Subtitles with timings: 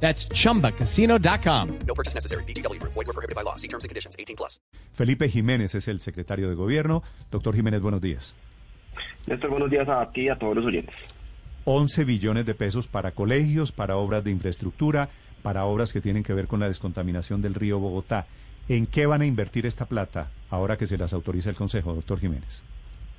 [0.00, 1.68] That's chumbacasino.com.
[1.86, 2.44] No purchase necessary.
[2.44, 2.80] BGW.
[2.82, 3.56] Void were prohibited by law.
[3.56, 4.14] See terms and conditions.
[4.18, 4.60] 18 plus.
[4.92, 7.02] Felipe Jiménez es el secretario de Gobierno.
[7.30, 8.34] Doctor Jiménez, buenos días.
[9.26, 10.94] Néstor, buenos días a ti y a todos los oyentes.
[11.64, 15.08] 11 billones de pesos para colegios, para obras de infraestructura,
[15.42, 18.26] para obras que tienen que ver con la descontaminación del río Bogotá.
[18.68, 22.20] ¿En qué van a invertir esta plata ahora que se las autoriza el Consejo, doctor
[22.20, 22.62] Jiménez?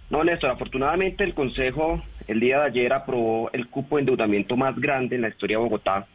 [0.10, 4.78] No, Néstor, afortunadamente el Consejo el día de ayer aprobó el cupo de endeudamiento más
[4.78, 6.08] grande en la historia de Bogotá.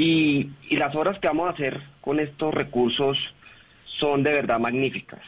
[0.00, 3.18] Y, y las obras que vamos a hacer con estos recursos
[3.98, 5.18] son de verdad magníficas.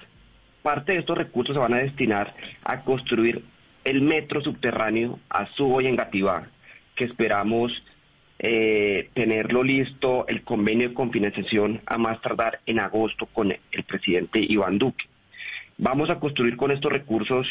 [0.62, 3.43] Parte de estos recursos se van a destinar a construir
[3.82, 6.46] el metro subterráneo a Subo y Engativá,
[6.95, 7.73] que esperamos
[8.38, 14.38] eh, tenerlo listo, el convenio de confinanciación a más tardar en agosto con el presidente
[14.40, 15.07] Iván Duque.
[15.79, 17.49] Vamos a construir con estos recursos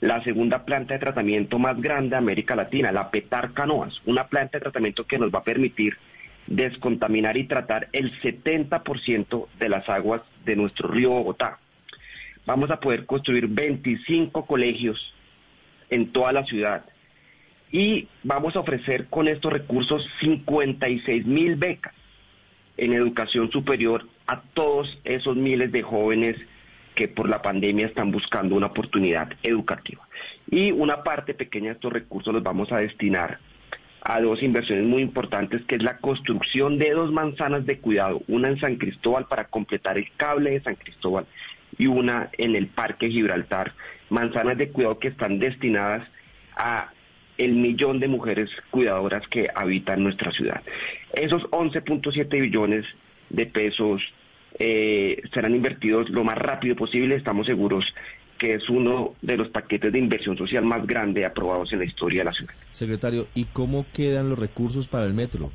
[0.00, 4.58] la segunda planta de tratamiento más grande de América Latina, la Petar Canoas, una planta
[4.58, 5.96] de tratamiento que nos va a permitir
[6.46, 11.58] descontaminar y tratar el 70% de las aguas de nuestro río Bogotá.
[12.46, 15.14] Vamos a poder construir 25 colegios
[15.90, 16.84] en toda la ciudad
[17.70, 21.94] y vamos a ofrecer con estos recursos 56 mil becas
[22.76, 26.36] en educación superior a todos esos miles de jóvenes
[26.94, 30.06] que por la pandemia están buscando una oportunidad educativa.
[30.50, 33.38] Y una parte pequeña de estos recursos los vamos a destinar
[34.04, 38.48] a dos inversiones muy importantes, que es la construcción de dos manzanas de cuidado, una
[38.48, 41.26] en San Cristóbal para completar el cable de San Cristóbal
[41.78, 43.72] y una en el Parque Gibraltar,
[44.10, 46.06] manzanas de cuidado que están destinadas
[46.56, 46.92] a
[47.38, 50.62] el millón de mujeres cuidadoras que habitan nuestra ciudad.
[51.12, 52.84] Esos 11.7 billones
[53.30, 54.02] de pesos
[54.58, 57.84] eh, serán invertidos lo más rápido posible, estamos seguros
[58.42, 62.22] que es uno de los paquetes de inversión social más grandes aprobados en la historia
[62.22, 62.52] de la ciudad.
[62.72, 65.52] Secretario, ¿y cómo quedan los recursos para el metro?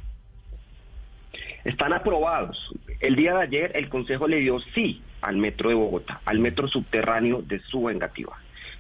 [1.65, 2.73] Están aprobados.
[3.01, 6.69] El día de ayer el Consejo le dio sí al metro de Bogotá, al metro
[6.69, 8.37] subterráneo de Suba Engativá.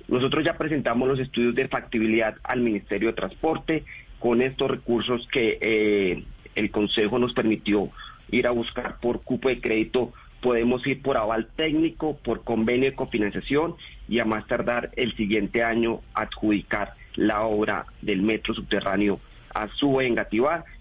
[0.07, 3.83] Nosotros ya presentamos los estudios de factibilidad al Ministerio de Transporte
[4.19, 6.23] con estos recursos que eh,
[6.55, 7.89] el Consejo nos permitió
[8.31, 12.95] ir a buscar por cupo de crédito podemos ir por aval técnico, por convenio de
[12.95, 13.75] cofinanciación
[14.07, 19.19] y a más tardar el siguiente año adjudicar la obra del metro subterráneo
[19.53, 20.15] a su en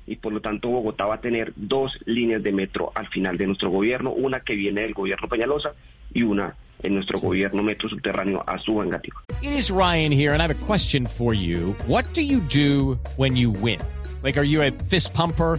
[0.07, 3.47] y por lo tanto Bogotá va a tener dos líneas de metro al final de
[3.47, 5.73] nuestro gobierno, una que viene del gobierno Peñalosa
[6.13, 8.95] y una en nuestro gobierno metro subterráneo a su en
[9.43, 11.75] It is Ryan here and I have a question for you.
[11.87, 13.81] What do you do when you win?
[14.23, 15.59] Like are you a fist pumper?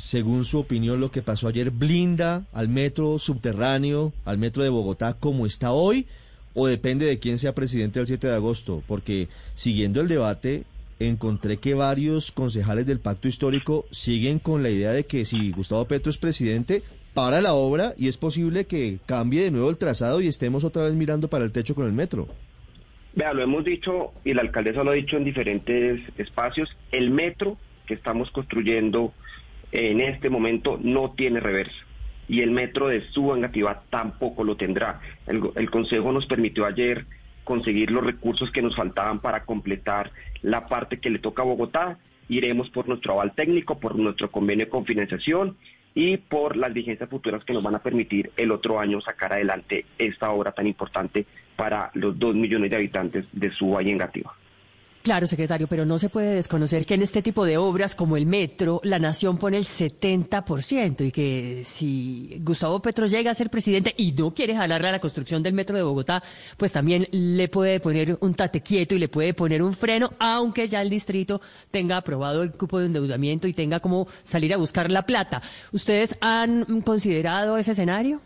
[0.00, 5.14] según su opinión, lo que pasó ayer blinda al metro subterráneo, al metro de Bogotá
[5.14, 6.06] como está hoy,
[6.54, 8.82] o depende de quién sea presidente el 7 de agosto?
[8.86, 10.64] Porque siguiendo el debate,
[10.98, 15.84] encontré que varios concejales del pacto histórico siguen con la idea de que si Gustavo
[15.84, 16.82] Petro es presidente,
[17.14, 20.84] para la obra y es posible que cambie de nuevo el trazado y estemos otra
[20.84, 22.28] vez mirando para el techo con el metro.
[23.14, 27.58] Vea, lo hemos dicho y la alcaldesa lo ha dicho en diferentes espacios, el metro
[27.86, 29.12] que estamos construyendo
[29.72, 31.86] en este momento no tiene reversa
[32.30, 35.00] y el metro de Subangativa tampoco lo tendrá.
[35.26, 37.04] El, Consejo nos permitió ayer
[37.42, 41.98] conseguir los recursos que nos faltaban para completar la parte que le toca a Bogotá.
[42.28, 45.56] Iremos por nuestro aval técnico, por nuestro convenio de confinanciación
[45.92, 49.84] y por las vigencias futuras que nos van a permitir el otro año sacar adelante
[49.98, 51.26] esta obra tan importante
[51.56, 54.32] para los dos millones de habitantes de Suba y Engativa.
[55.02, 58.26] Claro, secretario, pero no se puede desconocer que en este tipo de obras como el
[58.26, 63.94] metro, la nación pone el 70% y que si Gustavo Petro llega a ser presidente
[63.96, 66.22] y no quiere jalarle a la construcción del metro de Bogotá,
[66.58, 70.68] pues también le puede poner un tate quieto y le puede poner un freno, aunque
[70.68, 74.90] ya el distrito tenga aprobado el cupo de endeudamiento y tenga como salir a buscar
[74.90, 75.40] la plata.
[75.72, 78.20] ¿Ustedes han considerado ese escenario?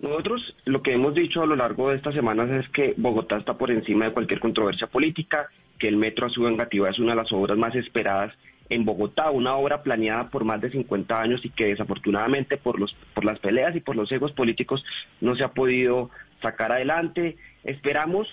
[0.00, 3.56] Nosotros lo que hemos dicho a lo largo de estas semanas es que Bogotá está
[3.56, 5.48] por encima de cualquier controversia política,
[5.78, 8.34] que el Metro Azul Engativá es una de las obras más esperadas
[8.68, 12.94] en Bogotá, una obra planeada por más de 50 años y que desafortunadamente por, los,
[13.14, 14.84] por las peleas y por los egos políticos
[15.20, 16.10] no se ha podido
[16.42, 17.36] sacar adelante.
[17.64, 18.28] Esperamos,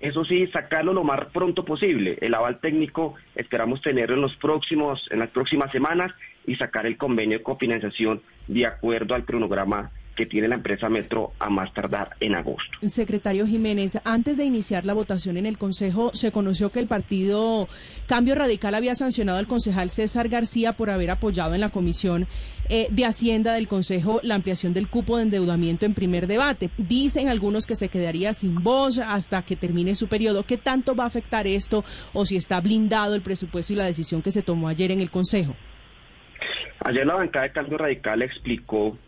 [0.00, 2.18] eso sí, sacarlo lo más pronto posible.
[2.20, 6.12] El aval técnico esperamos tenerlo en, los próximos, en las próximas semanas
[6.46, 11.32] y sacar el convenio de cofinanciación de acuerdo al cronograma que tiene la empresa Metro
[11.38, 12.76] a más tardar en agosto.
[12.82, 17.68] Secretario Jiménez, antes de iniciar la votación en el Consejo, se conoció que el partido
[18.08, 22.26] Cambio Radical había sancionado al concejal César García por haber apoyado en la Comisión
[22.68, 26.70] eh, de Hacienda del Consejo la ampliación del cupo de endeudamiento en primer debate.
[26.78, 30.42] Dicen algunos que se quedaría sin voz hasta que termine su periodo.
[30.42, 34.20] ¿Qué tanto va a afectar esto o si está blindado el presupuesto y la decisión
[34.20, 35.54] que se tomó ayer en el Consejo?
[36.80, 38.98] Ayer la bancada de Cambio Radical explicó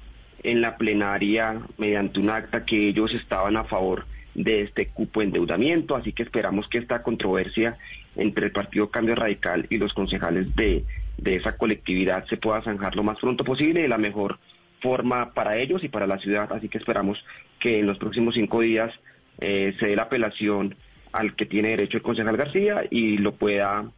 [0.42, 5.26] en la plenaria mediante un acta que ellos estaban a favor de este cupo de
[5.26, 7.76] endeudamiento, así que esperamos que esta controversia
[8.16, 10.84] entre el Partido Cambio Radical y los concejales de,
[11.18, 14.38] de esa colectividad se pueda zanjar lo más pronto posible de la mejor
[14.80, 17.22] forma para ellos y para la ciudad, así que esperamos
[17.58, 18.92] que en los próximos cinco días
[19.38, 20.74] eh, se dé la apelación
[21.12, 23.90] al que tiene derecho el concejal García y lo pueda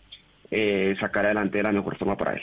[0.50, 2.42] eh, sacar adelante de la mejor forma para él.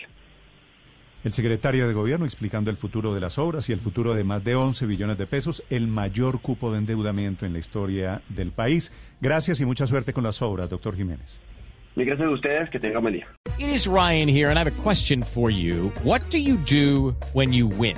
[1.22, 4.42] El secretario de Gobierno explicando el futuro de las obras y el futuro de más
[4.44, 8.94] de 11 billones de pesos, el mayor cupo de endeudamiento en la historia del país.
[9.20, 11.42] Gracias y mucha suerte con las obras, doctor Jiménez.
[11.98, 13.28] Y gracias a ustedes, que tengan buen día.
[13.58, 15.92] It is Ryan here, and I have a question for you.
[16.06, 17.98] What do you do when you win?